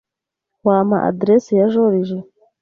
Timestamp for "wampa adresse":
0.65-1.49